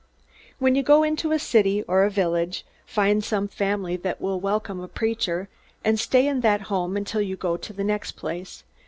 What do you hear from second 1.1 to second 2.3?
a city or a